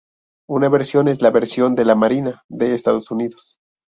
Una 0.49 0.67
versión 0.67 1.07
es 1.09 1.21
la 1.21 1.29
versión 1.29 1.75
de 1.75 1.85
la 1.85 1.93
marina 1.93 2.41
de 2.49 2.73
Estados 2.73 3.11
Unidos. 3.11 3.57